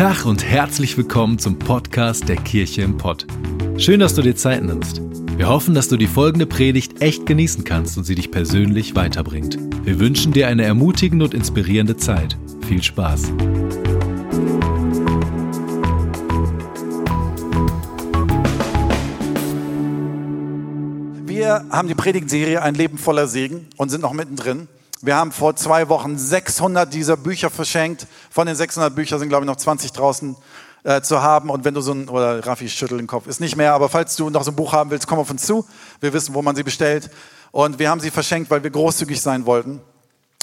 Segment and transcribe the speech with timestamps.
[0.00, 3.26] Tag und herzlich willkommen zum Podcast der Kirche im Pott.
[3.76, 5.02] Schön, dass du dir Zeit nimmst.
[5.36, 9.58] Wir hoffen, dass du die folgende Predigt echt genießen kannst und sie dich persönlich weiterbringt.
[9.84, 12.38] Wir wünschen dir eine ermutigende und inspirierende Zeit.
[12.66, 13.30] Viel Spaß.
[21.26, 24.66] Wir haben die Predigtserie Ein Leben voller Segen und sind noch mittendrin.
[25.02, 28.06] Wir haben vor zwei Wochen 600 dieser Bücher verschenkt.
[28.30, 30.36] Von den 600 Büchern sind, glaube ich, noch 20 draußen
[30.84, 31.48] äh, zu haben.
[31.48, 34.16] Und wenn du so ein, oder Raffi schüttelt den Kopf, ist nicht mehr, aber falls
[34.16, 35.66] du noch so ein Buch haben willst, komm auf uns zu.
[36.00, 37.10] Wir wissen, wo man sie bestellt.
[37.50, 39.80] Und wir haben sie verschenkt, weil wir großzügig sein wollten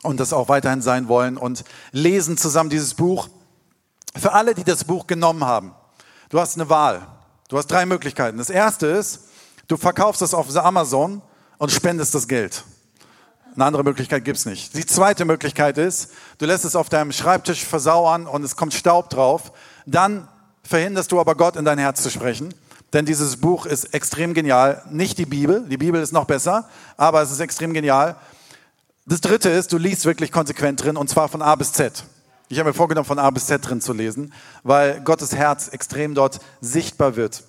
[0.02, 3.30] und das auch weiterhin sein wollen und lesen zusammen dieses Buch.
[4.16, 5.74] Für alle, die das Buch genommen haben,
[6.30, 7.08] du hast eine Wahl.
[7.48, 8.40] Du hast drei Möglichkeiten.
[8.40, 9.26] Das erste ist,
[9.68, 11.22] du verkaufst es auf Amazon
[11.60, 12.64] und spendest das Geld.
[13.58, 14.76] Eine andere Möglichkeit gibt's nicht.
[14.76, 19.10] Die zweite Möglichkeit ist, du lässt es auf deinem Schreibtisch versauern und es kommt Staub
[19.10, 19.52] drauf.
[19.88, 20.28] Dann
[20.62, 22.54] verhinderst du aber Gott in dein Herz zu sprechen.
[22.94, 24.84] Denn dieses Buch ist extrem genial.
[24.92, 28.16] Nicht die Bibel, die Bibel ist noch besser, aber es ist extrem genial.
[29.08, 32.04] Das dritte ist, du liest wirklich konsequent drin und zwar von A bis Z.
[32.50, 36.14] Ich habe mir vorgenommen, von A bis Z drin zu lesen, weil Gottes Herz extrem
[36.14, 37.44] dort sichtbar wird.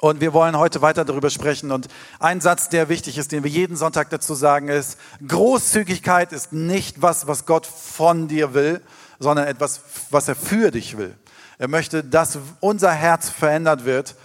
[0.00, 1.70] Und wir wollen heute weiter darüber sprechen.
[1.70, 6.52] Und ein Satz, der wichtig ist, den wir jeden Sonntag dazu sagen, ist, Großzügigkeit ist
[6.52, 8.80] nicht was, was Gott von dir will,
[9.18, 11.14] sondern etwas, was er für dich will.
[11.58, 14.16] Er möchte, dass unser Herz verändert wird,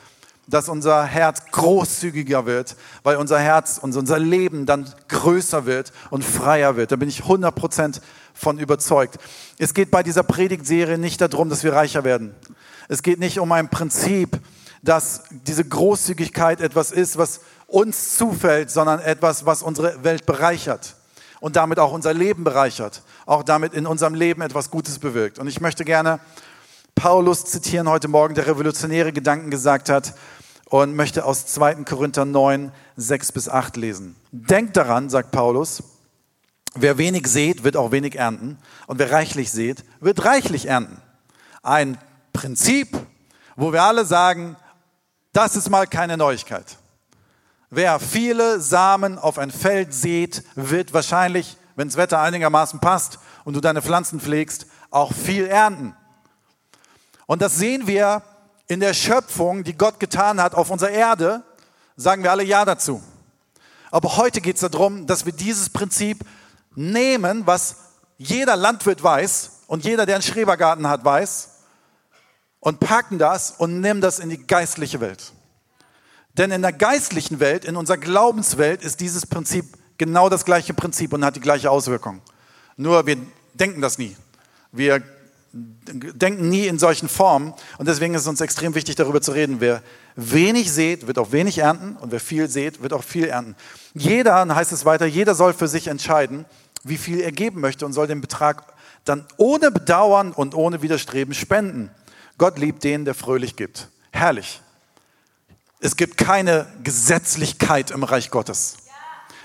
[0.47, 6.23] dass unser Herz großzügiger wird, weil unser Herz und unser Leben dann größer wird und
[6.23, 6.91] freier wird.
[6.91, 7.99] Da bin ich 100%
[8.33, 9.17] von überzeugt.
[9.57, 12.33] Es geht bei dieser Predigtserie nicht darum, dass wir reicher werden.
[12.87, 14.39] Es geht nicht um ein Prinzip,
[14.87, 20.95] dass diese Großzügigkeit etwas ist, was uns zufällt, sondern etwas, was unsere Welt bereichert
[21.41, 25.39] und damit auch unser Leben bereichert, auch damit in unserem Leben etwas Gutes bewirkt.
[25.39, 26.19] Und ich möchte gerne
[26.95, 30.15] Paulus zitieren heute Morgen, der revolutionäre Gedanken gesagt hat
[30.65, 31.83] und möchte aus 2.
[31.83, 34.15] Korinther 9, 6 bis 8 lesen.
[34.31, 35.83] Denkt daran, sagt Paulus,
[36.75, 40.97] wer wenig sät, wird auch wenig ernten und wer reichlich sät, wird reichlich ernten.
[41.61, 41.97] Ein
[42.33, 42.97] Prinzip,
[43.55, 44.55] wo wir alle sagen,
[45.37, 46.77] das ist mal keine Neuigkeit.
[47.69, 53.53] Wer viele Samen auf ein Feld sät, wird wahrscheinlich, wenn das Wetter einigermaßen passt und
[53.53, 55.95] du deine Pflanzen pflegst, auch viel ernten.
[57.27, 58.23] Und das sehen wir
[58.65, 61.43] in der Schöpfung, die Gott getan hat auf unserer Erde,
[61.95, 63.03] sagen wir alle Ja dazu.
[63.91, 66.25] Aber heute geht es darum, dass wir dieses Prinzip
[66.73, 67.75] nehmen, was
[68.17, 71.56] jeder Landwirt weiß und jeder, der einen Schrebergarten hat, weiß,
[72.59, 75.33] und packen das und nehmen das in die geistliche Welt.
[76.33, 79.65] Denn in der geistlichen Welt, in unserer Glaubenswelt ist dieses Prinzip
[79.97, 82.21] genau das gleiche Prinzip und hat die gleiche Auswirkung.
[82.75, 83.17] Nur wir
[83.53, 84.15] denken das nie.
[84.71, 85.01] Wir
[85.53, 89.59] denken nie in solchen Formen und deswegen ist es uns extrem wichtig, darüber zu reden.
[89.59, 89.81] Wer
[90.15, 93.55] wenig sät, wird auch wenig ernten und wer viel sät, wird auch viel ernten.
[93.93, 96.45] Jeder, dann heißt es weiter, jeder soll für sich entscheiden,
[96.83, 98.63] wie viel er geben möchte und soll den Betrag
[99.05, 101.89] dann ohne Bedauern und ohne Widerstreben spenden.
[102.37, 103.89] Gott liebt den, der fröhlich gibt.
[104.11, 104.61] Herrlich.
[105.79, 108.77] Es gibt keine Gesetzlichkeit im Reich Gottes.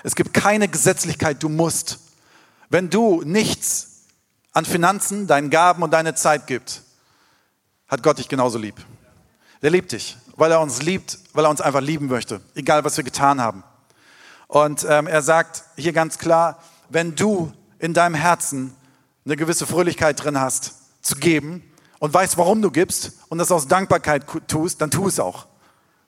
[0.02, 1.98] Es gibt keine Gesetzlichkeit, du musst.
[2.68, 4.04] Wenn du nichts
[4.52, 6.82] an Finanzen, deinen Gaben und deine Zeit gibt,
[7.88, 8.76] hat Gott dich genauso lieb.
[9.62, 12.96] Der liebt dich, weil er uns liebt, weil er uns einfach lieben möchte, egal was
[12.96, 13.62] wir getan haben.
[14.48, 18.74] Und ähm, er sagt hier ganz klar, wenn du in deinem Herzen
[19.24, 21.62] eine gewisse Fröhlichkeit drin hast, zu geben,
[22.02, 25.46] und weißt, warum du gibst und das aus Dankbarkeit tust, dann tu es auch.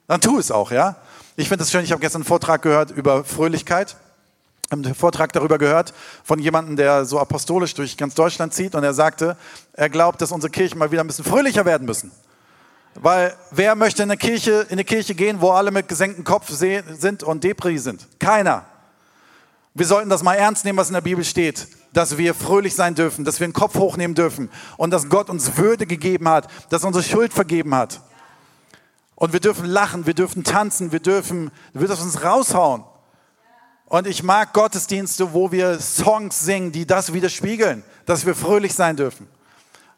[0.07, 0.97] Dann tu es auch, ja.
[1.37, 3.95] Ich finde es schön, ich habe gestern einen Vortrag gehört über Fröhlichkeit.
[4.71, 5.93] einen Vortrag darüber gehört
[6.25, 9.37] von jemandem, der so apostolisch durch ganz Deutschland zieht und er sagte,
[9.71, 12.11] er glaubt, dass unsere Kirchen mal wieder ein bisschen fröhlicher werden müssen.
[12.95, 16.49] Weil wer möchte in eine Kirche, in eine Kirche gehen, wo alle mit gesenktem Kopf
[16.49, 18.05] sind und Depri sind?
[18.19, 18.65] Keiner.
[19.73, 22.93] Wir sollten das mal ernst nehmen, was in der Bibel steht dass wir fröhlich sein
[22.93, 26.83] dürfen, dass wir den Kopf hochnehmen dürfen und dass Gott uns Würde gegeben hat, dass
[26.83, 28.01] er unsere Schuld vergeben hat.
[29.15, 32.83] Und wir dürfen lachen, wir dürfen tanzen, wir dürfen, wir dürfen uns raushauen.
[33.85, 38.97] Und ich mag Gottesdienste, wo wir Songs singen, die das widerspiegeln, dass wir fröhlich sein
[38.97, 39.27] dürfen.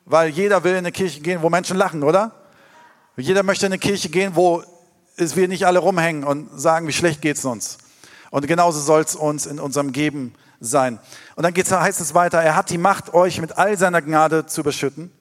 [0.06, 2.32] Weil jeder will in eine Kirche gehen, wo Menschen lachen, oder?
[3.16, 4.64] Jeder möchte in eine Kirche gehen, wo
[5.18, 7.80] wir nicht alle rumhängen und sagen, wie schlecht geht's uns.
[8.32, 11.00] Und genauso soll es uns in unserem Geben sein.
[11.36, 14.46] Und dann geht's, heißt es weiter, er hat die Macht, euch mit all seiner Gnade
[14.46, 15.12] zu überschütten,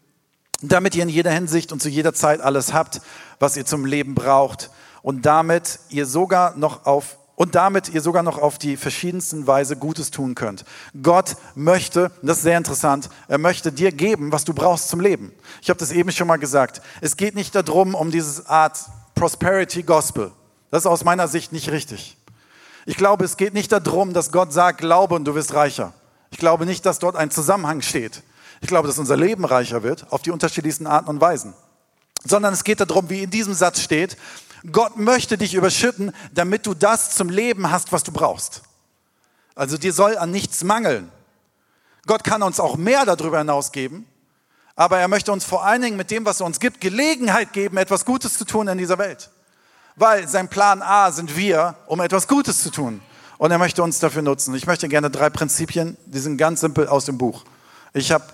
[0.62, 3.00] damit ihr in jeder Hinsicht und zu jeder Zeit alles habt,
[3.38, 4.70] was ihr zum Leben braucht
[5.02, 9.76] und damit ihr sogar noch auf und damit ihr sogar noch auf die verschiedensten Weise
[9.76, 10.64] Gutes tun könnt.
[11.02, 15.32] Gott möchte, das ist sehr interessant, er möchte dir geben, was du brauchst zum Leben.
[15.60, 16.80] Ich habe das eben schon mal gesagt.
[17.02, 18.78] Es geht nicht darum, um diese Art
[19.14, 20.32] Prosperity Gospel.
[20.70, 22.16] Das ist aus meiner Sicht nicht richtig.
[22.86, 25.92] Ich glaube, es geht nicht darum, dass Gott sagt, glaube und du wirst reicher.
[26.30, 28.22] Ich glaube nicht, dass dort ein Zusammenhang steht.
[28.60, 31.52] Ich glaube, dass unser Leben reicher wird auf die unterschiedlichsten Arten und Weisen.
[32.24, 34.16] Sondern es geht darum, wie in diesem Satz steht,
[34.70, 38.62] Gott möchte dich überschütten, damit du das zum Leben hast, was du brauchst.
[39.56, 41.10] Also dir soll an nichts mangeln.
[42.06, 44.06] Gott kann uns auch mehr darüber hinaus geben,
[44.76, 47.78] aber er möchte uns vor allen Dingen mit dem, was er uns gibt, Gelegenheit geben,
[47.78, 49.30] etwas Gutes zu tun in dieser Welt.
[49.96, 53.00] Weil sein Plan A sind wir, um etwas Gutes zu tun.
[53.38, 54.54] Und er möchte uns dafür nutzen.
[54.54, 57.44] Ich möchte gerne drei Prinzipien, die sind ganz simpel aus dem Buch.
[57.92, 58.24] Ich habe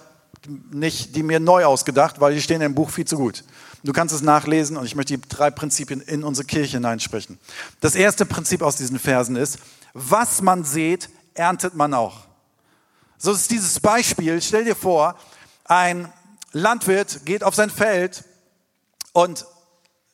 [0.70, 3.44] nicht die mir neu ausgedacht, weil die stehen im Buch viel zu gut.
[3.84, 7.38] Du kannst es nachlesen und ich möchte die drei Prinzipien in unsere Kirche hineinsprechen.
[7.80, 9.58] Das erste Prinzip aus diesen Versen ist,
[9.92, 12.26] was man sät, erntet man auch.
[13.18, 15.16] So ist dieses Beispiel, stell dir vor,
[15.64, 16.12] ein
[16.52, 18.24] Landwirt geht auf sein Feld
[19.12, 19.46] und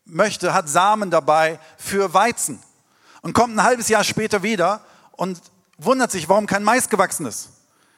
[0.09, 2.61] möchte, hat Samen dabei für Weizen
[3.23, 4.81] und kommt ein halbes Jahr später wieder
[5.13, 5.41] und
[5.79, 7.51] wundert sich, warum kein Mais gewachsen ist.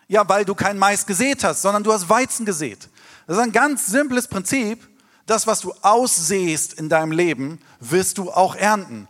[0.08, 2.88] Ja, weil du kein Mais gesät hast, sondern du hast Weizen gesät.
[3.26, 4.88] Das ist ein ganz simples Prinzip,
[5.26, 9.06] das, was du aussehst in deinem Leben, wirst du auch ernten.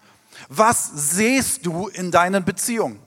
[0.49, 3.01] Was sähst du in deinen Beziehungen?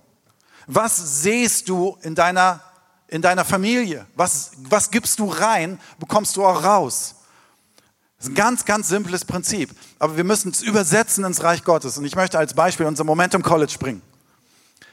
[0.65, 2.61] Was sähst du in deiner,
[3.07, 4.07] in deiner Familie?
[4.15, 7.15] Was, was gibst du rein, bekommst du auch raus.
[8.23, 9.69] Das ist ein ganz, ganz simples Prinzip.
[9.99, 11.97] Aber wir müssen es übersetzen ins Reich Gottes.
[11.97, 14.01] Und ich möchte als Beispiel unser Momentum College bringen.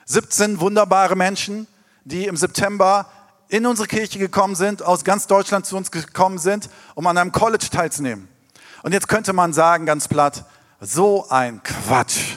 [0.07, 1.69] 17 wunderbare Menschen,
[2.03, 3.09] die im September
[3.47, 7.31] in unsere Kirche gekommen sind, aus ganz Deutschland zu uns gekommen sind, um an einem
[7.31, 8.27] College teilzunehmen.
[8.83, 10.45] Und jetzt könnte man sagen, ganz platt,
[10.81, 12.35] so ein Quatsch.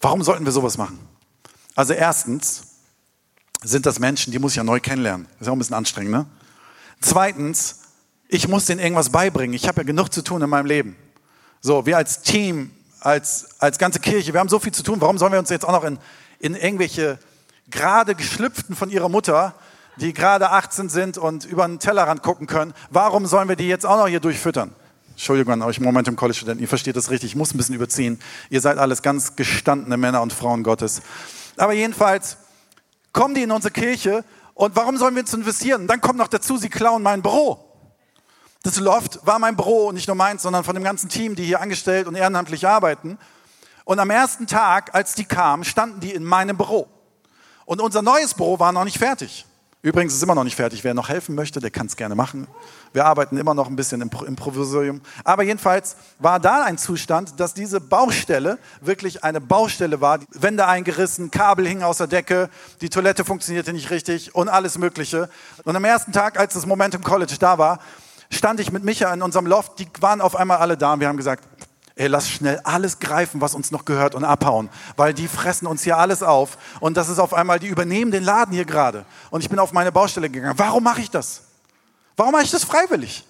[0.00, 1.00] Warum sollten wir sowas machen?
[1.74, 2.62] Also erstens
[3.64, 5.26] sind das Menschen, die muss ich ja neu kennenlernen.
[5.26, 6.26] Das ist ja auch ein bisschen anstrengend, ne?
[7.00, 7.77] Zweitens,
[8.28, 9.54] ich muss denen irgendwas beibringen.
[9.54, 10.96] Ich habe ja genug zu tun in meinem Leben.
[11.60, 12.70] So, wir als Team,
[13.00, 15.00] als, als ganze Kirche, wir haben so viel zu tun.
[15.00, 15.98] Warum sollen wir uns jetzt auch noch in,
[16.38, 17.18] in irgendwelche
[17.70, 19.54] gerade geschlüpften von ihrer Mutter
[20.00, 23.84] die gerade 18 sind und über den Tellerrand gucken können, warum sollen wir die jetzt
[23.84, 24.74] auch noch hier durchfüttern?
[25.10, 28.20] Entschuldigung an euch Momentum College Studenten, ihr versteht das richtig, ich muss ein bisschen überziehen.
[28.50, 31.02] Ihr seid alles ganz gestandene Männer und Frauen Gottes.
[31.56, 32.36] Aber jedenfalls
[33.12, 35.88] kommen die in unsere Kirche und warum sollen wir uns investieren?
[35.88, 37.64] Dann kommt noch dazu, sie klauen mein Büro.
[38.62, 41.60] Das Loft war mein Büro nicht nur meins, sondern von dem ganzen Team, die hier
[41.60, 43.18] angestellt und ehrenamtlich arbeiten.
[43.84, 46.88] Und am ersten Tag, als die kamen, standen die in meinem Büro.
[47.64, 49.46] Und unser neues Büro war noch nicht fertig.
[49.80, 50.82] Übrigens ist immer noch nicht fertig.
[50.82, 52.48] Wer noch helfen möchte, der kann es gerne machen.
[52.92, 55.00] Wir arbeiten immer noch ein bisschen im, im Provisorium.
[55.22, 60.18] Aber jedenfalls war da ein Zustand, dass diese Baustelle wirklich eine Baustelle war.
[60.32, 62.50] Wände eingerissen, Kabel hingen aus der Decke,
[62.80, 65.30] die Toilette funktionierte nicht richtig und alles Mögliche.
[65.62, 67.78] Und am ersten Tag, als das Momentum College da war,
[68.30, 69.78] stand ich mit Micha in unserem Loft.
[69.78, 71.44] Die waren auf einmal alle da und wir haben gesagt,
[71.98, 75.82] ey, lass schnell alles greifen, was uns noch gehört und abhauen, weil die fressen uns
[75.82, 79.04] hier alles auf und das ist auf einmal, die übernehmen den Laden hier gerade.
[79.30, 80.58] Und ich bin auf meine Baustelle gegangen.
[80.58, 81.42] Warum mache ich das?
[82.16, 83.24] Warum mache ich das freiwillig?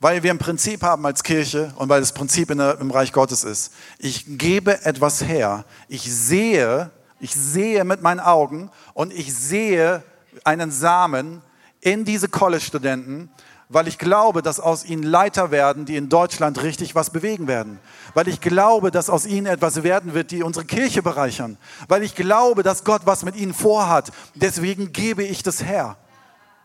[0.00, 3.44] Weil wir ein Prinzip haben als Kirche und weil das Prinzip der, im Reich Gottes
[3.44, 3.72] ist.
[3.98, 5.64] Ich gebe etwas her.
[5.88, 10.02] Ich sehe, ich sehe mit meinen Augen und ich sehe
[10.44, 11.42] einen Samen
[11.80, 13.30] in diese College-Studenten
[13.72, 17.78] weil ich glaube, dass aus ihnen Leiter werden, die in Deutschland richtig was bewegen werden.
[18.14, 21.56] Weil ich glaube, dass aus ihnen etwas werden wird, die unsere Kirche bereichern.
[21.88, 24.12] Weil ich glaube, dass Gott was mit ihnen vorhat.
[24.34, 25.96] Deswegen gebe ich das her.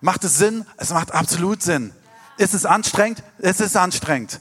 [0.01, 0.65] Macht es Sinn?
[0.75, 1.93] Es macht absolut Sinn.
[2.37, 3.23] Ist es anstrengend?
[3.39, 4.39] Es ist anstrengend.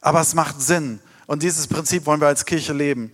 [0.00, 1.00] Aber es macht Sinn.
[1.26, 3.12] Und dieses Prinzip wollen wir als Kirche leben.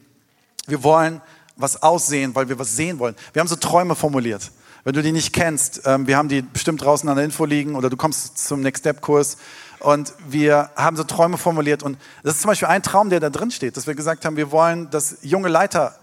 [0.66, 1.20] Wir wollen
[1.56, 3.16] was aussehen, weil wir was sehen wollen.
[3.32, 4.50] Wir haben so Träume formuliert.
[4.84, 7.76] Wenn du die nicht kennst, ähm, wir haben die bestimmt draußen an der Info liegen
[7.76, 9.36] oder du kommst zum Next Step Kurs
[9.78, 13.30] und wir haben so Träume formuliert und das ist zum Beispiel ein Traum, der da
[13.30, 15.94] drin steht, dass wir gesagt haben, wir wollen, dass junge Leiter,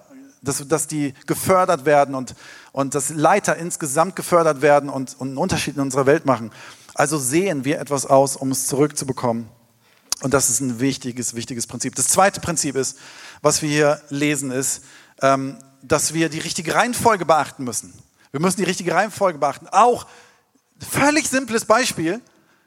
[0.41, 2.35] dass, dass die gefördert werden und,
[2.71, 6.49] und dass Leiter insgesamt gefördert werden und, und einen Unterschied in unserer Welt machen.
[6.93, 9.49] Also sehen wir etwas aus, um es zurückzubekommen.
[10.21, 11.95] Und das ist ein wichtiges, wichtiges Prinzip.
[11.95, 12.97] Das zweite Prinzip ist,
[13.41, 14.83] was wir hier lesen, ist,
[15.21, 17.93] ähm, dass wir die richtige Reihenfolge beachten müssen.
[18.31, 19.67] Wir müssen die richtige Reihenfolge beachten.
[19.67, 20.05] Auch
[20.79, 22.21] völlig simples Beispiel,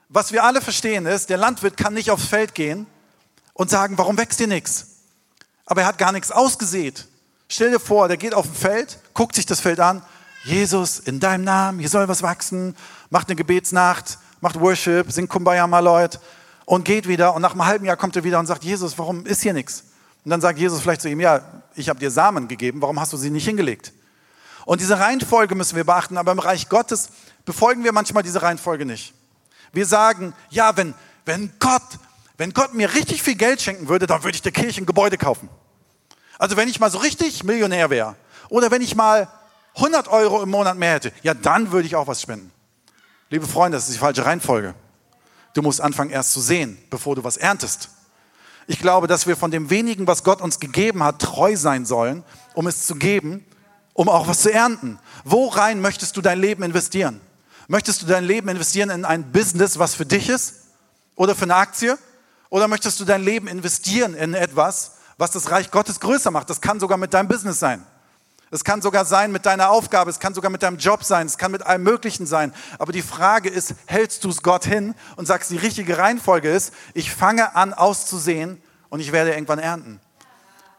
[0.09, 2.85] was wir alle verstehen ist, der Landwirt kann nicht aufs Feld gehen
[3.53, 4.87] und sagen, warum wächst hier nichts?
[5.65, 7.07] Aber er hat gar nichts ausgesät.
[7.47, 10.03] Stell dir vor, der geht auf ein Feld, guckt sich das Feld an,
[10.43, 12.75] Jesus, in deinem Namen, hier soll was wachsen,
[13.09, 16.19] macht eine Gebetsnacht, macht Worship, singt Kumbaya Maloid
[16.65, 19.25] und geht wieder und nach einem halben Jahr kommt er wieder und sagt, Jesus, warum
[19.25, 19.85] ist hier nichts?
[20.25, 21.41] Und dann sagt Jesus vielleicht zu ihm, ja,
[21.75, 23.93] ich habe dir Samen gegeben, warum hast du sie nicht hingelegt?
[24.65, 27.09] Und diese Reihenfolge müssen wir beachten, aber im Reich Gottes
[27.45, 29.13] befolgen wir manchmal diese Reihenfolge nicht.
[29.71, 30.93] Wir sagen, ja, wenn,
[31.25, 31.81] wenn Gott,
[32.37, 35.17] wenn Gott mir richtig viel Geld schenken würde, dann würde ich der Kirche ein Gebäude
[35.17, 35.49] kaufen.
[36.37, 38.15] Also wenn ich mal so richtig Millionär wäre
[38.49, 39.27] oder wenn ich mal
[39.75, 42.51] 100 Euro im Monat mehr hätte, ja, dann würde ich auch was spenden.
[43.29, 44.75] Liebe Freunde, das ist die falsche Reihenfolge.
[45.53, 47.89] Du musst anfangen erst zu sehen, bevor du was erntest.
[48.67, 52.23] Ich glaube, dass wir von dem wenigen, was Gott uns gegeben hat, treu sein sollen,
[52.53, 53.45] um es zu geben,
[53.93, 54.99] um auch was zu ernten.
[55.23, 57.21] Worein möchtest du dein Leben investieren?
[57.67, 60.55] Möchtest du dein Leben investieren in ein Business, was für dich ist?
[61.15, 61.97] Oder für eine Aktie?
[62.49, 66.49] Oder möchtest du dein Leben investieren in etwas, was das Reich Gottes größer macht?
[66.49, 67.83] Das kann sogar mit deinem Business sein.
[68.51, 71.39] Es kann sogar sein mit deiner Aufgabe, es kann sogar mit deinem Job sein, es
[71.39, 72.53] kann mit allem Möglichen sein.
[72.77, 76.71] Aber die Frage ist, hältst du es Gott hin und sagst, die richtige Reihenfolge ist,
[76.93, 79.99] ich fange an auszusehen und ich werde irgendwann ernten.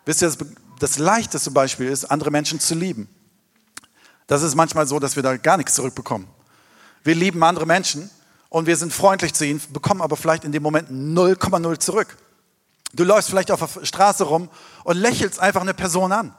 [0.05, 0.39] Wisst ihr, das,
[0.79, 3.09] das leichteste Beispiel ist, andere Menschen zu lieben.
[4.27, 6.27] Das ist manchmal so, dass wir da gar nichts zurückbekommen.
[7.03, 8.11] Wir lieben andere Menschen
[8.49, 12.17] und wir sind freundlich zu ihnen, bekommen aber vielleicht in dem Moment 0,0 zurück.
[12.95, 14.49] Du läufst vielleicht auf der Straße rum
[14.85, 16.35] und lächelst einfach eine Person an.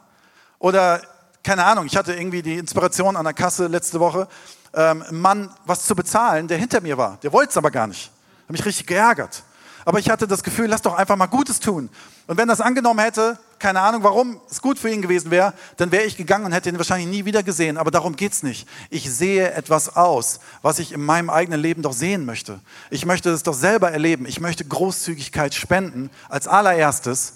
[0.58, 1.02] Oder
[1.44, 4.26] keine Ahnung, ich hatte irgendwie die Inspiration an der Kasse letzte Woche,
[4.74, 7.18] ähm, einen Mann was zu bezahlen, der hinter mir war.
[7.22, 8.10] Der wollte es aber gar nicht.
[8.44, 9.44] Hat mich richtig geärgert.
[9.86, 11.88] Aber ich hatte das Gefühl, lass doch einfach mal Gutes tun.
[12.26, 15.92] Und wenn das angenommen hätte, keine Ahnung, warum es gut für ihn gewesen wäre, dann
[15.92, 17.78] wäre ich gegangen und hätte ihn wahrscheinlich nie wieder gesehen.
[17.78, 18.68] Aber darum geht's nicht.
[18.90, 22.58] Ich sehe etwas aus, was ich in meinem eigenen Leben doch sehen möchte.
[22.90, 24.26] Ich möchte es doch selber erleben.
[24.26, 27.34] Ich möchte Großzügigkeit spenden als allererstes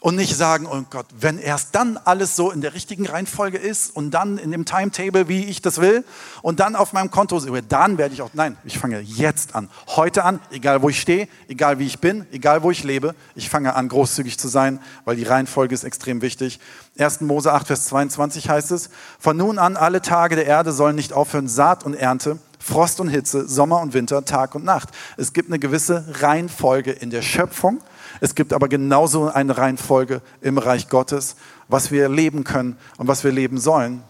[0.00, 3.94] und nicht sagen, oh Gott, wenn erst dann alles so in der richtigen Reihenfolge ist
[3.94, 6.04] und dann in dem Timetable, wie ich das will
[6.40, 10.24] und dann auf meinem Konto, dann werde ich auch, nein, ich fange jetzt an, heute
[10.24, 13.74] an, egal wo ich stehe, egal wie ich bin, egal wo ich lebe, ich fange
[13.74, 16.60] an, großzügig zu sein, weil die Reihenfolge ist extrem wichtig.
[16.98, 17.20] 1.
[17.20, 18.88] Mose 8, Vers 22 heißt es,
[19.18, 23.08] von nun an alle Tage der Erde sollen nicht aufhören, Saat und Ernte, Frost und
[23.08, 24.90] Hitze, Sommer und Winter, Tag und Nacht.
[25.18, 27.80] Es gibt eine gewisse Reihenfolge in der Schöpfung
[28.20, 31.36] es gibt aber genauso eine Reihenfolge im Reich Gottes,
[31.68, 34.02] was wir leben können und was wir leben sollen.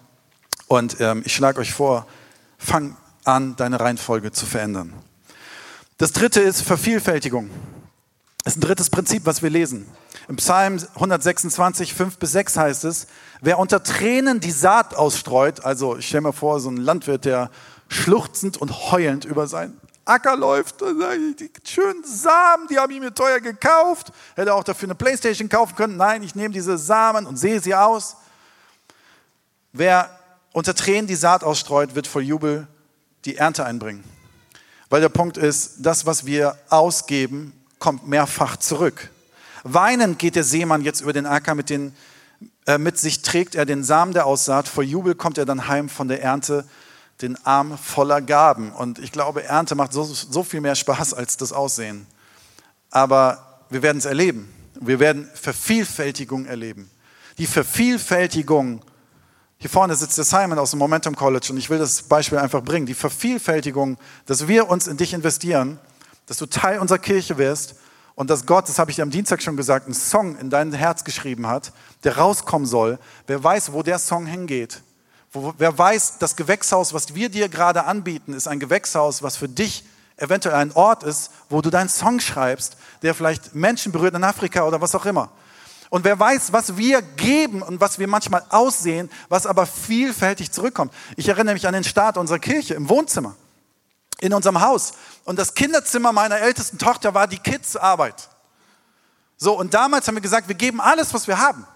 [0.66, 2.06] Und ähm, ich schlage euch vor,
[2.58, 4.92] fang an, deine Reihenfolge zu verändern.
[5.98, 7.50] Das dritte ist Vervielfältigung.
[8.44, 9.86] Das ist ein drittes Prinzip, was wir lesen.
[10.28, 13.06] Im Psalm 126, 5 bis 6 heißt es,
[13.40, 17.50] wer unter Tränen die Saat ausstreut, also ich stelle mir vor, so ein Landwirt, der
[17.88, 19.79] schluchzend und heulend über sein
[20.10, 24.12] Acker läuft, die schönen Samen, die habe ich mir teuer gekauft.
[24.34, 25.96] Hätte auch dafür eine Playstation kaufen können.
[25.96, 28.16] Nein, ich nehme diese Samen und sehe sie aus.
[29.72, 30.10] Wer
[30.52, 32.66] unter Tränen die Saat ausstreut, wird voll Jubel
[33.24, 34.02] die Ernte einbringen.
[34.88, 39.10] Weil der Punkt ist, das, was wir ausgeben, kommt mehrfach zurück.
[39.62, 41.94] Weinend geht der Seemann jetzt über den Acker, mit, den,
[42.66, 44.66] äh, mit sich trägt er den Samen der Aussaat.
[44.66, 46.64] Vor Jubel kommt er dann heim von der Ernte
[47.22, 48.72] den Arm voller Gaben.
[48.72, 52.06] Und ich glaube, Ernte macht so, so viel mehr Spaß als das Aussehen.
[52.90, 54.52] Aber wir werden es erleben.
[54.80, 56.90] Wir werden Vervielfältigung erleben.
[57.38, 58.82] Die Vervielfältigung,
[59.58, 62.62] hier vorne sitzt der Simon aus dem Momentum College und ich will das Beispiel einfach
[62.62, 62.86] bringen.
[62.86, 65.78] Die Vervielfältigung, dass wir uns in dich investieren,
[66.26, 67.74] dass du Teil unserer Kirche wirst
[68.14, 70.72] und dass Gott, das habe ich dir am Dienstag schon gesagt, einen Song in dein
[70.72, 71.72] Herz geschrieben hat,
[72.04, 72.98] der rauskommen soll.
[73.26, 74.82] Wer weiß, wo der Song hingeht.
[75.32, 79.84] Wer weiß, das Gewächshaus, was wir dir gerade anbieten, ist ein Gewächshaus, was für dich
[80.16, 84.64] eventuell ein Ort ist, wo du deinen Song schreibst, der vielleicht Menschen berührt in Afrika
[84.64, 85.30] oder was auch immer.
[85.88, 90.92] Und wer weiß, was wir geben und was wir manchmal aussehen, was aber vielfältig zurückkommt.
[91.16, 93.34] Ich erinnere mich an den Start unserer Kirche im Wohnzimmer,
[94.20, 94.92] in unserem Haus.
[95.24, 98.28] Und das Kinderzimmer meiner ältesten Tochter war die Kids-Arbeit.
[99.36, 101.66] So, und damals haben wir gesagt, wir geben alles, was wir haben.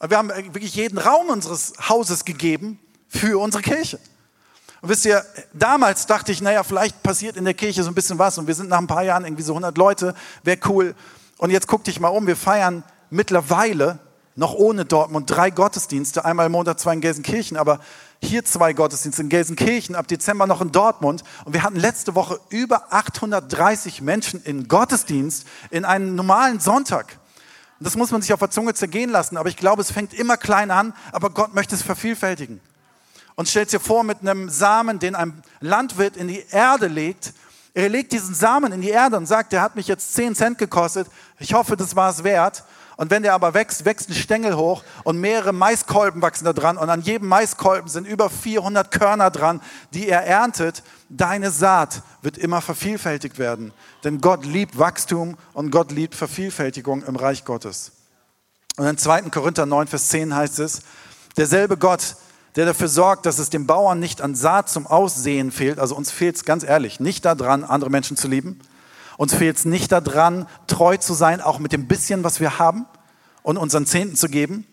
[0.00, 3.98] Wir haben wirklich jeden Raum unseres Hauses gegeben für unsere Kirche.
[4.82, 5.24] Und wisst ihr,
[5.54, 8.54] damals dachte ich, naja, vielleicht passiert in der Kirche so ein bisschen was und wir
[8.54, 10.94] sind nach ein paar Jahren irgendwie so 100 Leute, wäre cool.
[11.38, 13.98] Und jetzt guck dich mal um, wir feiern mittlerweile
[14.34, 17.80] noch ohne Dortmund drei Gottesdienste, einmal im Monat zwei in Gelsenkirchen, aber
[18.22, 21.24] hier zwei Gottesdienste in Gelsenkirchen, ab Dezember noch in Dortmund.
[21.46, 27.18] Und wir hatten letzte Woche über 830 Menschen in Gottesdienst in einem normalen Sonntag.
[27.78, 30.14] Und das muss man sich auf der Zunge zergehen lassen, aber ich glaube, es fängt
[30.14, 32.60] immer klein an, aber Gott möchte es vervielfältigen.
[33.34, 37.34] Und stellt dir vor, mit einem Samen, den ein Landwirt in die Erde legt,
[37.76, 40.56] er legt diesen Samen in die Erde und sagt, der hat mich jetzt 10 Cent
[40.56, 42.64] gekostet, ich hoffe, das war es wert.
[42.96, 46.78] Und wenn der aber wächst, wächst ein Stängel hoch und mehrere Maiskolben wachsen da dran
[46.78, 49.60] und an jedem Maiskolben sind über 400 Körner dran,
[49.92, 50.82] die er erntet.
[51.10, 57.16] Deine Saat wird immer vervielfältigt werden, denn Gott liebt Wachstum und Gott liebt Vervielfältigung im
[57.16, 57.92] Reich Gottes.
[58.78, 59.24] Und in 2.
[59.24, 60.80] Korinther 9, Vers 10 heißt es,
[61.36, 62.16] derselbe Gott,
[62.56, 65.78] der dafür sorgt, dass es dem Bauern nicht an Saat zum Aussehen fehlt.
[65.78, 68.60] Also uns fehlt es ganz ehrlich nicht daran, andere Menschen zu lieben.
[69.18, 72.86] Uns fehlt es nicht daran, treu zu sein, auch mit dem bisschen, was wir haben
[73.42, 74.66] und unseren Zehnten zu geben.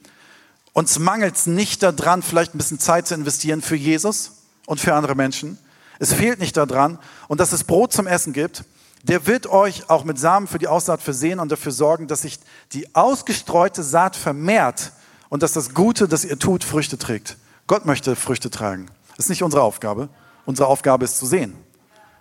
[0.72, 4.32] Uns mangelt es nicht daran, vielleicht ein bisschen Zeit zu investieren für Jesus
[4.66, 5.58] und für andere Menschen.
[6.00, 7.00] Es fehlt nicht daran.
[7.28, 8.64] Und dass es Brot zum Essen gibt,
[9.04, 12.40] der wird euch auch mit Samen für die Aussaat versehen und dafür sorgen, dass sich
[12.72, 14.94] die ausgestreute Saat vermehrt
[15.30, 17.38] und dass das Gute, das ihr tut, Früchte trägt.
[17.68, 18.90] Gott möchte Früchte tragen.
[19.16, 20.10] Das ist nicht unsere Aufgabe.
[20.46, 21.56] Unsere Aufgabe ist zu sehen.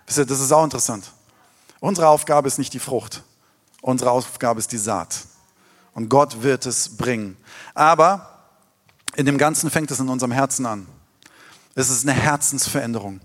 [0.05, 1.11] Das ist auch interessant.
[1.79, 3.23] Unsere Aufgabe ist nicht die Frucht.
[3.81, 5.19] Unsere Aufgabe ist die Saat.
[5.93, 7.37] Und Gott wird es bringen.
[7.73, 8.47] Aber
[9.15, 10.87] in dem Ganzen fängt es in unserem Herzen an.
[11.75, 13.19] Es ist eine Herzensveränderung.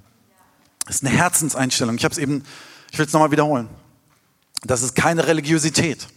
[0.89, 1.97] Es ist eine Herzenseinstellung.
[1.97, 2.45] Ich habe es eben,
[2.91, 3.69] ich will es nochmal wiederholen.
[4.65, 6.09] Das ist keine Religiosität.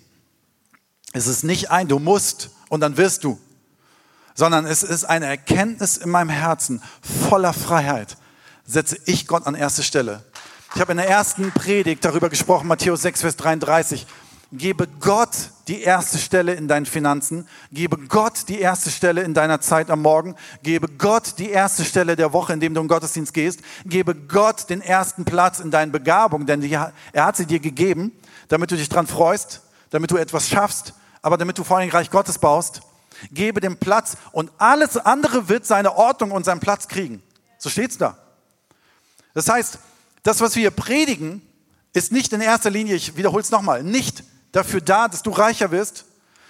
[1.13, 3.39] Es ist nicht ein, du musst und dann wirst du
[4.35, 8.17] sondern es ist eine Erkenntnis in meinem Herzen voller Freiheit.
[8.65, 10.23] Setze ich Gott an erste Stelle.
[10.73, 14.07] Ich habe in der ersten Predigt darüber gesprochen, Matthäus 6, Vers 33.
[14.53, 15.29] Gebe Gott
[15.67, 20.01] die erste Stelle in deinen Finanzen, gebe Gott die erste Stelle in deiner Zeit am
[20.01, 24.13] Morgen, gebe Gott die erste Stelle der Woche, in dem du im Gottesdienst gehst, gebe
[24.13, 28.11] Gott den ersten Platz in deinen Begabungen, denn er hat sie dir gegeben,
[28.49, 32.11] damit du dich dran freust, damit du etwas schaffst, aber damit du vor allem Reich
[32.11, 32.81] Gottes baust
[33.31, 37.21] gebe dem Platz und alles andere wird seine Ordnung und seinen Platz kriegen.
[37.57, 38.17] So steht's da.
[39.33, 39.79] Das heißt,
[40.23, 41.41] das, was wir hier predigen,
[41.93, 45.71] ist nicht in erster Linie, ich wiederhole es nochmal, nicht dafür da, dass du reicher
[45.71, 46.05] wirst,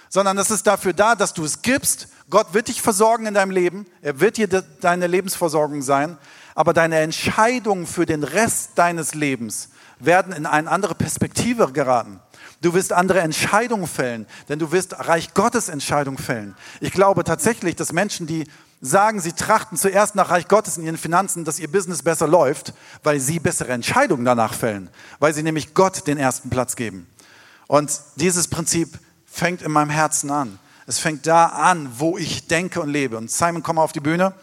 [0.08, 2.08] sondern es ist dafür da, dass du es gibst.
[2.28, 6.18] Gott wird dich versorgen in deinem Leben, er wird dir deine Lebensversorgung sein,
[6.54, 12.20] aber deine Entscheidungen für den Rest deines Lebens werden in eine andere Perspektive geraten.
[12.62, 16.54] Du wirst andere Entscheidungen fällen, denn du wirst Reich Gottes Entscheidungen fällen.
[16.80, 18.46] Ich glaube tatsächlich, dass Menschen, die
[18.80, 22.72] sagen, sie trachten zuerst nach Reich Gottes in ihren Finanzen, dass ihr Business besser läuft,
[23.02, 27.08] weil sie bessere Entscheidungen danach fällen, weil sie nämlich Gott den ersten Platz geben.
[27.66, 28.96] Und dieses Prinzip
[29.26, 30.58] fängt in meinem Herzen an.
[30.86, 33.16] Es fängt da an, wo ich denke und lebe.
[33.16, 34.34] Und Simon, komm mal auf die Bühne,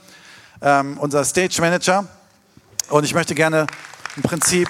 [0.61, 2.05] ähm, unser Stage Manager.
[2.89, 3.67] Und ich möchte gerne
[4.17, 4.67] im Prinzip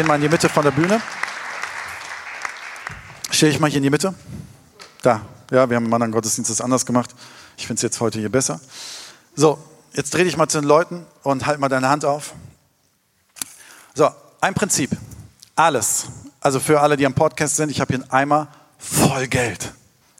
[0.00, 0.98] gehen mal in die Mitte von der Bühne.
[3.30, 4.14] Stelle ich mal hier in die Mitte.
[5.02, 5.20] Da.
[5.50, 7.14] Ja, wir haben im anderen Gottesdienst das anders gemacht.
[7.58, 8.60] Ich finde es jetzt heute hier besser.
[9.36, 9.58] So,
[9.92, 12.32] jetzt dreh dich mal zu den Leuten und halt mal deine Hand auf.
[13.92, 14.08] So,
[14.40, 14.90] ein Prinzip.
[15.54, 16.06] Alles.
[16.40, 19.70] Also für alle, die am Podcast sind, ich habe hier einen Eimer voll Geld.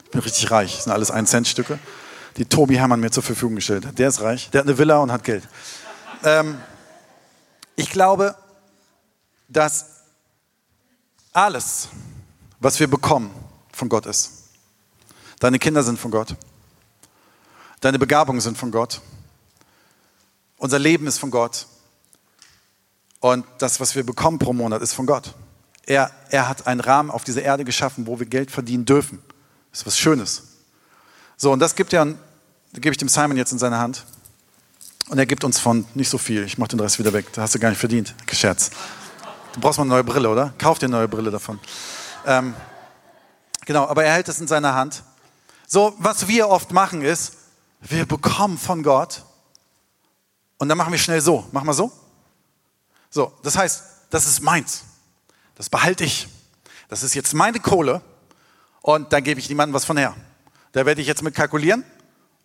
[0.04, 0.74] Ich bin richtig reich.
[0.74, 1.78] Das sind alles 1-Cent-Stücke.
[2.36, 3.98] Die Tobi Hermann mir zur Verfügung gestellt hat.
[3.98, 4.50] Der ist reich.
[4.50, 5.48] Der hat eine Villa und hat Geld.
[6.22, 6.58] Ähm,
[7.76, 8.36] ich glaube,
[9.50, 9.86] dass
[11.32, 11.88] alles,
[12.60, 13.30] was wir bekommen,
[13.72, 14.32] von Gott ist.
[15.38, 16.36] Deine Kinder sind von Gott.
[17.80, 19.00] Deine Begabungen sind von Gott.
[20.58, 21.66] Unser Leben ist von Gott.
[23.20, 25.34] Und das, was wir bekommen pro Monat, ist von Gott.
[25.86, 29.22] Er, er hat einen Rahmen auf dieser Erde geschaffen, wo wir Geld verdienen dürfen.
[29.70, 30.42] Das ist was Schönes.
[31.36, 32.06] So, und das gibt das
[32.74, 34.04] gebe ich dem Simon jetzt in seine Hand.
[35.08, 36.44] Und er gibt uns von nicht so viel.
[36.44, 37.32] Ich mache den Rest wieder weg.
[37.32, 38.14] Da hast du gar nicht verdient.
[38.26, 38.70] Gescherz.
[39.52, 40.54] Du brauchst mal eine neue Brille, oder?
[40.58, 41.58] Kauf dir eine neue Brille davon.
[42.24, 42.54] Ähm,
[43.66, 45.02] genau, aber er hält es in seiner Hand.
[45.66, 47.36] So, was wir oft machen ist,
[47.80, 49.24] wir bekommen von Gott
[50.58, 51.48] und dann machen wir schnell so.
[51.50, 51.90] Mach mal so.
[53.10, 54.84] So, das heißt, das ist meins.
[55.56, 56.28] Das behalte ich.
[56.88, 58.02] Das ist jetzt meine Kohle
[58.82, 60.14] und da gebe ich niemandem was von her.
[60.72, 61.84] Da werde ich jetzt mit kalkulieren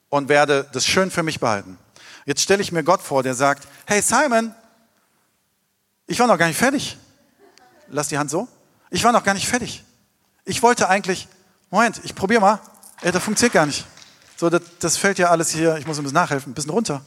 [0.09, 1.77] und werde das schön für mich behalten.
[2.25, 4.55] Jetzt stelle ich mir Gott vor, der sagt, hey Simon,
[6.07, 6.97] ich war noch gar nicht fertig.
[7.87, 8.47] Lass die Hand so.
[8.89, 9.83] Ich war noch gar nicht fertig.
[10.43, 11.27] Ich wollte eigentlich,
[11.71, 12.59] Moment, ich probiere mal.
[13.01, 13.85] Ey, das funktioniert gar nicht.
[14.37, 17.01] So, das, das fällt ja alles hier, ich muss ein bisschen nachhelfen, ein bisschen runter.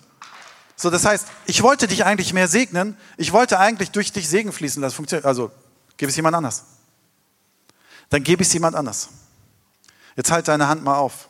[0.77, 2.97] So, das heißt, ich wollte dich eigentlich mehr segnen.
[3.17, 4.97] Ich wollte eigentlich durch dich Segen fließen lassen.
[4.97, 5.51] Funktioniert, also,
[5.97, 6.65] gebe es jemand anders.
[8.11, 9.09] Dann gebe ich es jemand anders.
[10.17, 11.29] Jetzt halt deine Hand mal auf.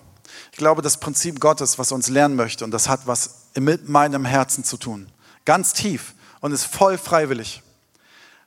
[0.52, 4.24] Ich glaube, das Prinzip Gottes, was uns lernen möchte, und das hat was mit meinem
[4.24, 5.11] Herzen zu tun.
[5.44, 7.62] Ganz tief und ist voll freiwillig.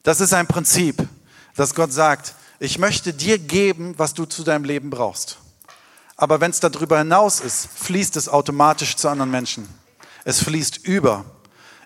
[0.03, 1.07] Das ist ein Prinzip,
[1.55, 5.37] dass Gott sagt, ich möchte dir geben, was du zu deinem Leben brauchst.
[6.15, 9.67] Aber wenn es darüber hinaus ist, fließt es automatisch zu anderen Menschen.
[10.23, 11.25] Es fließt über.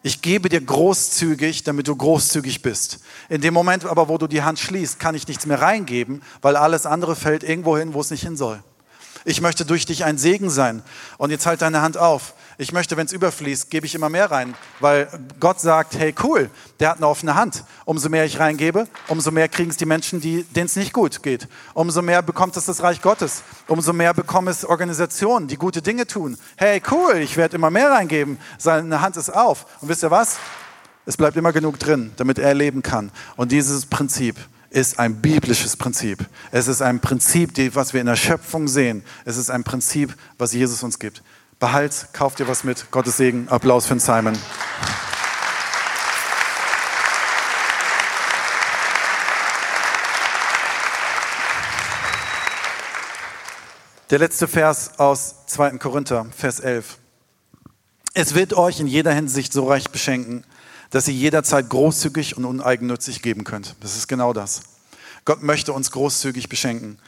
[0.04, 3.00] Ich gebe dir großzügig, damit du großzügig bist.
[3.30, 6.58] In dem Moment aber, wo du die Hand schließt, kann ich nichts mehr reingeben, weil
[6.58, 8.62] alles andere fällt irgendwo hin, wo es nicht hin soll.
[9.24, 10.84] Ich möchte durch dich ein Segen sein.
[11.18, 12.36] Und jetzt halt deine Hand auf.
[12.58, 15.10] Ich möchte, wenn es überfließt, gebe ich immer mehr rein, weil
[15.42, 17.66] Gott sagt, hey cool, der hat eine offene Hand.
[17.84, 21.50] Umso mehr ich reingebe, umso mehr kriegen es die Menschen, denen es nicht gut geht.
[21.74, 23.44] Umso mehr bekommt es das Reich Gottes.
[23.68, 26.38] Umso mehr bekommen es Organisationen, die gute Dinge tun.
[26.56, 28.40] Hey cool, ich werde immer mehr reingeben.
[28.58, 29.66] Seine Hand ist auf.
[29.82, 30.38] Und wisst ihr was?
[31.06, 33.12] Es bleibt immer genug drin, damit er leben kann.
[33.36, 34.38] Und dieses Prinzip
[34.76, 36.26] ist ein biblisches Prinzip.
[36.52, 39.04] Es ist ein Prinzip, was wir in der Schöpfung sehen.
[39.24, 41.22] Es ist ein Prinzip, was Jesus uns gibt.
[41.60, 42.92] Behalt, kauf dir was mit.
[42.92, 43.48] Gottes Segen.
[43.48, 44.38] Applaus für Simon.
[54.10, 55.78] Der letzte Vers aus 2.
[55.78, 56.98] Korinther, Vers 11.
[58.14, 60.44] Es wird euch in jeder Hinsicht so reich beschenken,
[60.90, 63.76] dass ihr jederzeit großzügig und uneigennützig geben könnt.
[63.80, 64.64] Das ist genau das.
[65.24, 67.00] Gott möchte uns großzügig beschenken.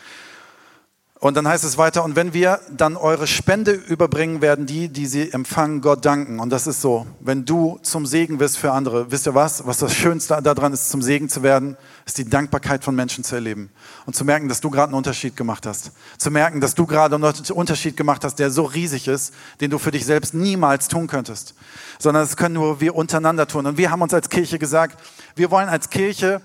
[1.19, 5.07] Und dann heißt es weiter, und wenn wir dann eure Spende überbringen, werden die, die
[5.07, 6.39] sie empfangen, Gott danken.
[6.39, 9.65] Und das ist so, wenn du zum Segen wirst für andere, wisst ihr was?
[9.65, 11.75] Was das Schönste daran ist, zum Segen zu werden,
[12.05, 13.71] ist die Dankbarkeit von Menschen zu erleben.
[14.05, 15.91] Und zu merken, dass du gerade einen Unterschied gemacht hast.
[16.19, 19.79] Zu merken, dass du gerade einen Unterschied gemacht hast, der so riesig ist, den du
[19.79, 21.55] für dich selbst niemals tun könntest.
[21.97, 23.65] Sondern das können nur wir untereinander tun.
[23.65, 24.99] Und wir haben uns als Kirche gesagt,
[25.35, 26.41] wir wollen als Kirche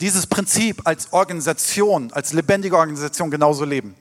[0.00, 3.94] dieses Prinzip als Organisation, als lebendige Organisation genauso leben.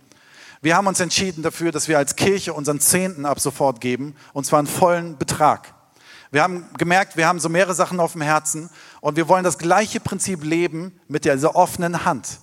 [0.65, 4.47] Wir haben uns entschieden dafür, dass wir als Kirche unseren Zehnten ab sofort geben, und
[4.47, 5.75] zwar einen vollen Betrag.
[6.32, 9.60] Wir haben gemerkt, wir haben so mehrere Sachen auf dem Herzen und wir wollen das
[9.60, 12.39] gleiche Prinzip leben mit dieser offenen Hand.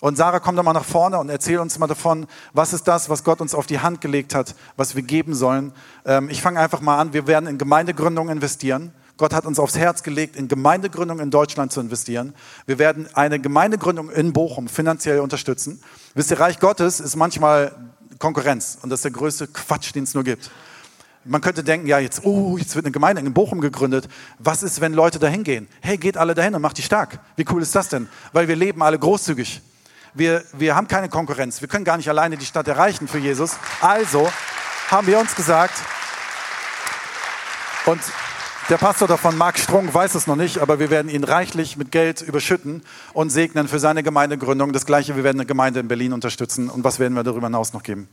[0.00, 3.08] Und Sarah, komm doch mal nach vorne und erzähl uns mal davon, was ist das,
[3.08, 5.72] was Gott uns auf die Hand gelegt hat, was wir geben sollen.
[6.04, 7.14] Ähm, ich fange einfach mal an.
[7.14, 8.92] Wir werden in Gemeindegründung investieren.
[9.16, 12.34] Gott hat uns aufs Herz gelegt, in Gemeindegründung in Deutschland zu investieren.
[12.66, 15.82] Wir werden eine Gemeindegründung in Bochum finanziell unterstützen.
[16.14, 17.74] Wisst ihr, Reich Gottes ist manchmal
[18.18, 20.50] Konkurrenz und das ist der größte Quatsch, den es nur gibt.
[21.24, 24.08] Man könnte denken, ja, jetzt, oh, jetzt wird eine Gemeinde in Bochum gegründet.
[24.38, 25.68] Was ist, wenn Leute dahin gehen?
[25.80, 27.20] Hey, geht alle dahin und macht die stark.
[27.36, 28.08] Wie cool ist das denn?
[28.32, 29.62] Weil wir leben alle großzügig.
[30.14, 31.60] Wir, wir haben keine Konkurrenz.
[31.60, 33.52] Wir können gar nicht alleine die Stadt erreichen für Jesus.
[33.80, 34.28] Also
[34.90, 35.74] haben wir uns gesagt,
[37.86, 38.00] und
[38.68, 41.90] der Pastor davon, Marc Strunk, weiß es noch nicht, aber wir werden ihn reichlich mit
[41.90, 44.72] Geld überschütten und segnen für seine Gemeindegründung.
[44.72, 46.70] Das Gleiche, wir werden eine Gemeinde in Berlin unterstützen.
[46.70, 48.08] Und was werden wir darüber hinaus noch geben?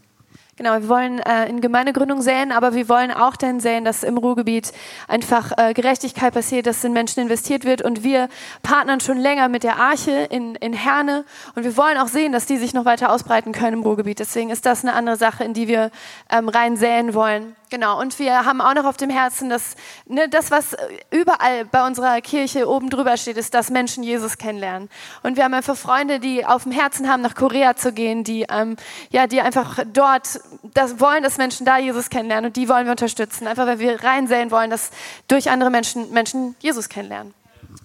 [0.60, 4.18] Genau, wir wollen äh, in Gemeindegründung säen, aber wir wollen auch dann säen, dass im
[4.18, 4.74] Ruhrgebiet
[5.08, 8.28] einfach äh, Gerechtigkeit passiert, dass in Menschen investiert wird und wir
[8.62, 11.24] partnern schon länger mit der Arche in, in Herne
[11.56, 14.20] und wir wollen auch sehen, dass die sich noch weiter ausbreiten können im Ruhrgebiet.
[14.20, 15.92] Deswegen ist das eine andere Sache, in die wir
[16.30, 17.56] ähm, rein säen wollen.
[17.70, 19.76] Genau, und wir haben auch noch auf dem Herzen, dass
[20.08, 20.76] ne, das, was
[21.12, 24.90] überall bei unserer Kirche oben drüber steht, ist, dass Menschen Jesus kennenlernen.
[25.22, 28.48] Und wir haben einfach Freunde, die auf dem Herzen haben, nach Korea zu gehen, die,
[28.50, 28.76] ähm,
[29.12, 30.40] ja, die einfach dort
[30.74, 34.04] das wollen, dass Menschen da Jesus kennenlernen und die wollen wir unterstützen, einfach weil wir
[34.04, 34.90] reinsehen wollen, dass
[35.28, 37.36] durch andere Menschen Menschen Jesus kennenlernen.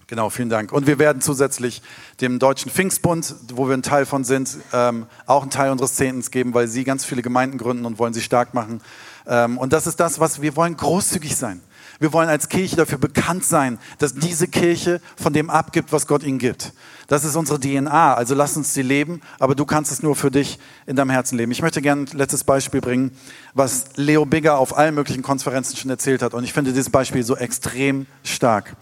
[0.07, 0.71] Genau, vielen Dank.
[0.71, 1.81] Und wir werden zusätzlich
[2.21, 6.31] dem Deutschen Pfingstbund, wo wir ein Teil von sind, ähm, auch einen Teil unseres Zehntens
[6.31, 8.81] geben, weil sie ganz viele Gemeinden gründen und wollen sie stark machen.
[9.27, 11.61] Ähm, und das ist das, was wir wollen, großzügig sein.
[11.99, 16.23] Wir wollen als Kirche dafür bekannt sein, dass diese Kirche von dem abgibt, was Gott
[16.23, 16.73] ihnen gibt.
[17.07, 18.13] Das ist unsere DNA.
[18.15, 21.37] Also lass uns sie leben, aber du kannst es nur für dich in deinem Herzen
[21.37, 21.51] leben.
[21.51, 23.11] Ich möchte gerne ein letztes Beispiel bringen,
[23.53, 26.33] was Leo Bigger auf allen möglichen Konferenzen schon erzählt hat.
[26.33, 28.75] Und ich finde dieses Beispiel so extrem stark.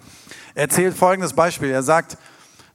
[0.55, 1.69] Er erzählt folgendes Beispiel.
[1.69, 2.17] Er sagt,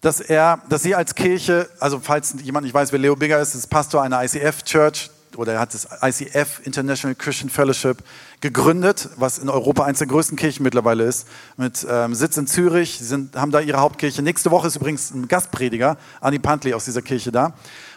[0.01, 3.55] dass er, dass sie als Kirche, also falls jemand nicht weiß, wer Leo Bigger ist,
[3.55, 7.99] ist Pastor einer ICF Church, oder er hat das ICF, International Christian Fellowship,
[8.41, 12.99] gegründet, was in Europa eines der größten Kirchen mittlerweile ist, mit ähm, Sitz in Zürich.
[12.99, 14.23] Sie sind, haben da ihre Hauptkirche.
[14.23, 17.53] Nächste Woche ist übrigens ein Gastprediger, Andy Pantley aus dieser Kirche da.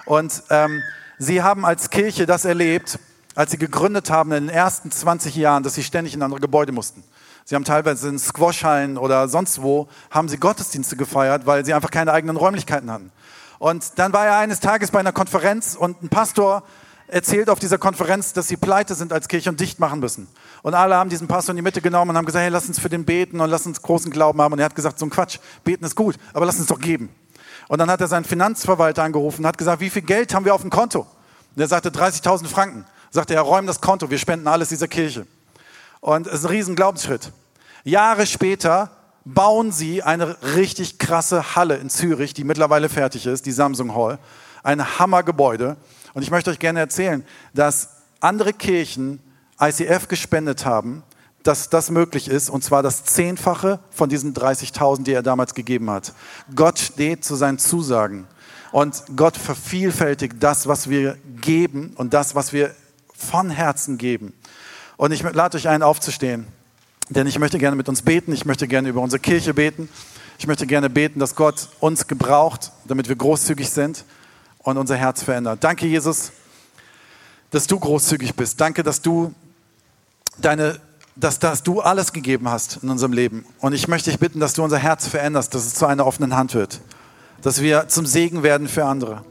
[0.06, 0.84] Und ähm,
[1.17, 3.00] sie haben als Kirche das erlebt,
[3.34, 6.72] als sie gegründet haben in den ersten 20 Jahren, dass sie ständig in andere Gebäude
[6.72, 7.04] mussten.
[7.45, 11.91] Sie haben teilweise in Squashhallen oder sonst wo, haben sie Gottesdienste gefeiert, weil sie einfach
[11.91, 13.12] keine eigenen Räumlichkeiten hatten.
[13.60, 16.63] Und dann war er eines Tages bei einer Konferenz und ein Pastor
[17.12, 20.27] erzählt auf dieser Konferenz, dass sie pleite sind als Kirche und dicht machen müssen.
[20.62, 22.80] Und alle haben diesen Pastor in die Mitte genommen und haben gesagt, hey, lass uns
[22.80, 24.54] für den beten und lass uns großen Glauben haben.
[24.54, 27.10] Und er hat gesagt, so ein Quatsch, beten ist gut, aber lass uns doch geben.
[27.67, 30.56] Und dann hat er seinen Finanzverwalter angerufen und hat gesagt, wie viel Geld haben wir
[30.56, 31.06] auf dem Konto?
[31.56, 32.86] Und er sagte 30.000 Franken.
[33.12, 35.27] Sagte er, räum das Konto, wir spenden alles dieser Kirche.
[36.02, 37.32] Und es ist ein riesen Glaubensschritt.
[37.84, 38.90] Jahre später
[39.24, 44.18] bauen sie eine richtig krasse Halle in Zürich, die mittlerweile fertig ist, die Samsung Hall.
[44.64, 45.78] Ein Hammergebäude.
[46.14, 49.20] Und ich möchte euch gerne erzählen, dass andere Kirchen
[49.60, 51.04] ICF gespendet haben,
[51.44, 55.90] dass das möglich ist, und zwar das Zehnfache von diesen 30.000, die er damals gegeben
[55.90, 56.14] hat.
[56.56, 58.28] Gott steht zu seinen Zusagen.
[58.72, 62.74] Und Gott vervielfältigt das, was wir geben und das, was wir
[63.14, 64.34] von Herzen geben.
[65.02, 66.46] Und ich lade euch ein, aufzustehen,
[67.10, 69.90] denn ich möchte gerne mit uns beten, ich möchte gerne über unsere Kirche beten,
[70.38, 74.06] ich möchte gerne beten, dass Gott uns gebraucht, damit wir großzügig sind
[74.60, 75.64] und unser Herz verändert.
[75.64, 76.32] Danke, Jesus,
[77.50, 78.62] dass du großzügig bist.
[78.62, 79.34] Danke, dass du
[80.38, 80.80] deine
[81.16, 83.44] dass, dass du alles gegeben hast in unserem Leben.
[83.60, 86.36] Und ich möchte dich bitten, dass du unser Herz veränderst, dass es zu einer offenen
[86.36, 86.80] Hand wird.
[87.42, 89.24] Dass wir zum Segen werden für andere.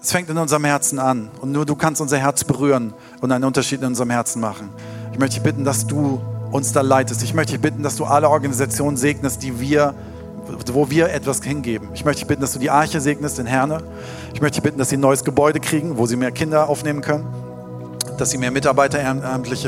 [0.00, 1.30] Es fängt in unserem Herzen an.
[1.40, 4.70] Und nur du kannst unser Herz berühren und einen Unterschied in unserem Herzen machen.
[5.14, 7.22] Ich möchte dich bitten, dass du uns da leitest.
[7.22, 9.94] Ich möchte dich bitten, dass du alle Organisationen segnest, die wir,
[10.72, 11.90] wo wir etwas hingeben.
[11.94, 13.78] Ich möchte dich bitten, dass du die Arche segnest in Herne.
[14.32, 17.00] Ich möchte dich bitten, dass sie ein neues Gebäude kriegen, wo sie mehr Kinder aufnehmen
[17.00, 17.26] können
[18.18, 19.00] dass sie mehr Mitarbeiter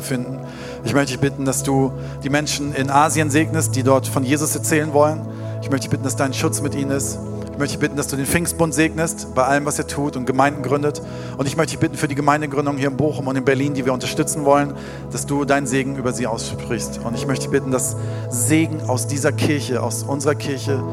[0.02, 0.38] finden.
[0.84, 1.90] Ich möchte dich bitten, dass du
[2.22, 5.20] die Menschen in Asien segnest, die dort von Jesus erzählen wollen.
[5.62, 7.18] Ich möchte dich bitten, dass dein Schutz mit ihnen ist.
[7.56, 10.60] Ich möchte bitten, dass du den Pfingstbund segnest bei allem, was er tut und Gemeinden
[10.62, 11.00] gründet.
[11.38, 13.94] Und ich möchte bitten für die Gemeindegründung hier in Bochum und in Berlin, die wir
[13.94, 14.74] unterstützen wollen,
[15.10, 17.00] dass du deinen Segen über sie aussprichst.
[17.02, 17.96] Und ich möchte bitten, dass
[18.28, 20.84] Segen aus dieser Kirche, aus unserer Kirche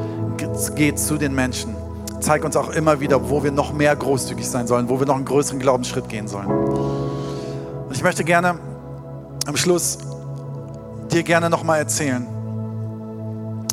[0.74, 1.76] geht zu den Menschen.
[2.20, 5.16] Zeig uns auch immer wieder, wo wir noch mehr großzügig sein sollen, wo wir noch
[5.16, 6.48] einen größeren Glaubensschritt gehen sollen.
[6.48, 8.58] Und ich möchte gerne
[9.44, 9.98] am Schluss
[11.12, 12.26] dir gerne nochmal erzählen,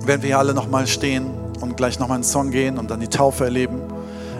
[0.03, 3.07] wenn wir hier alle nochmal stehen und gleich nochmal einen Song gehen und dann die
[3.07, 3.81] Taufe erleben.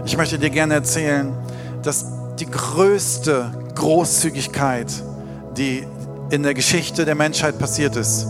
[0.06, 1.34] Ich möchte dir gerne erzählen,
[1.84, 2.06] dass
[2.40, 4.92] die größte Großzügigkeit,
[5.58, 5.86] die
[6.30, 8.28] in der Geschichte der Menschheit passiert ist,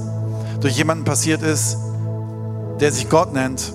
[0.60, 1.78] durch jemanden passiert ist,
[2.80, 3.74] der sich Gott nennt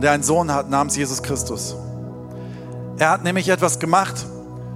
[0.00, 1.76] und der einen Sohn hat namens Jesus Christus.
[2.98, 4.26] Er hat nämlich etwas gemacht,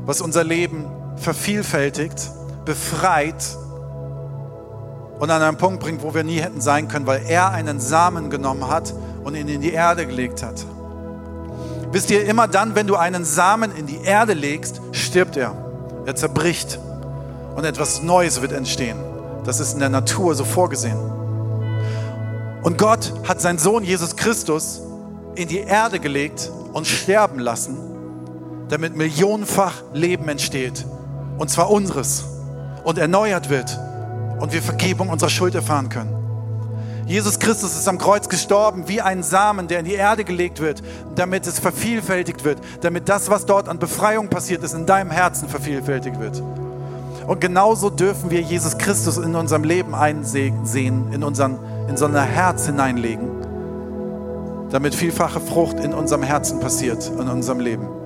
[0.05, 0.85] was unser Leben
[1.16, 2.31] vervielfältigt,
[2.64, 3.57] befreit
[5.18, 8.31] und an einen Punkt bringt, wo wir nie hätten sein können, weil er einen Samen
[8.31, 10.64] genommen hat und ihn in die Erde gelegt hat.
[11.92, 15.55] Wisst ihr, immer dann, wenn du einen Samen in die Erde legst, stirbt er.
[16.07, 16.79] Er zerbricht
[17.55, 18.98] und etwas Neues wird entstehen.
[19.44, 20.98] Das ist in der Natur so vorgesehen.
[22.62, 24.81] Und Gott hat seinen Sohn Jesus Christus
[25.37, 27.77] in die Erde gelegt und sterben lassen,
[28.68, 30.85] damit millionenfach Leben entsteht
[31.38, 32.24] und zwar unseres,
[32.85, 33.79] und erneuert wird
[34.44, 36.14] und wir Vergebung unserer Schuld erfahren können.
[37.07, 40.83] Jesus Christus ist am Kreuz gestorben wie ein Samen, der in die Erde gelegt wird,
[41.14, 45.48] damit es vervielfältigt wird, damit das, was dort an Befreiung passiert ist, in deinem Herzen
[45.48, 46.42] vervielfältigt wird.
[47.26, 52.66] Und genauso dürfen wir Jesus Christus in unserem Leben einsehen, in, unseren, in ein Herz
[52.66, 53.30] hineinlegen,
[54.70, 58.04] damit vielfache Frucht in unserem Herzen passiert, in unserem Leben.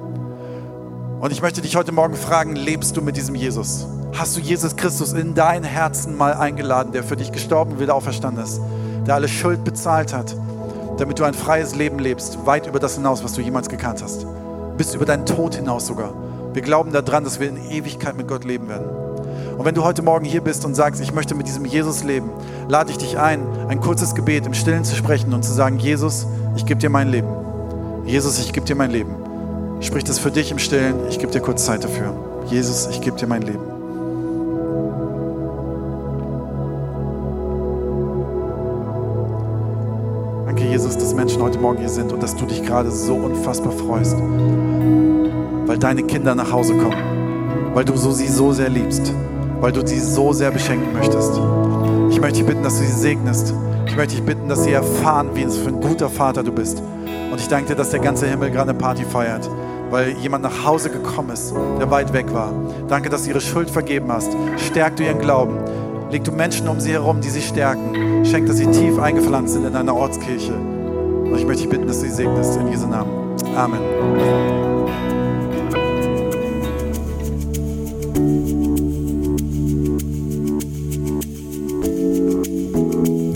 [1.20, 3.88] Und ich möchte dich heute Morgen fragen, lebst du mit diesem Jesus?
[4.16, 7.96] Hast du Jesus Christus in dein Herzen mal eingeladen, der für dich gestorben und wieder
[7.96, 8.60] auferstanden ist,
[9.04, 10.36] der alle Schuld bezahlt hat,
[10.96, 14.26] damit du ein freies Leben lebst, weit über das hinaus, was du jemals gekannt hast,
[14.76, 16.14] bis über deinen Tod hinaus sogar.
[16.52, 18.86] Wir glauben daran, dass wir in Ewigkeit mit Gott leben werden.
[19.58, 22.30] Und wenn du heute Morgen hier bist und sagst, ich möchte mit diesem Jesus leben,
[22.68, 26.28] lade ich dich ein, ein kurzes Gebet im Stillen zu sprechen und zu sagen, Jesus,
[26.54, 27.28] ich gebe dir mein Leben.
[28.06, 29.27] Jesus, ich gebe dir mein Leben.
[29.80, 30.96] Sprich das für dich im Stillen.
[31.08, 32.12] Ich gebe dir kurz Zeit dafür.
[32.46, 33.60] Jesus, ich gebe dir mein Leben.
[40.46, 43.72] Danke, Jesus, dass Menschen heute Morgen hier sind und dass du dich gerade so unfassbar
[43.72, 44.16] freust,
[45.66, 49.12] weil deine Kinder nach Hause kommen, weil du so sie so sehr liebst,
[49.60, 51.38] weil du sie so sehr beschenken möchtest.
[52.10, 53.54] Ich möchte dich bitten, dass du sie segnest.
[53.88, 56.80] Ich möchte dich bitten, dass sie erfahren, wie es für ein guter Vater du bist.
[57.30, 59.48] Und ich danke dir, dass der ganze Himmel gerade eine Party feiert
[59.90, 62.52] weil jemand nach Hause gekommen ist, der weit weg war.
[62.88, 64.36] Danke, dass du ihre Schuld vergeben hast.
[64.58, 65.56] Stärk du ihren Glauben.
[66.10, 68.24] Leg du Menschen um sie herum, die sie stärken.
[68.24, 70.54] Schenk, dass sie tief eingepflanzt sind in deiner Ortskirche.
[70.54, 72.56] Und ich möchte dich bitten, dass du sie segnest.
[72.56, 73.36] In Jesu Namen.
[73.56, 73.80] Amen.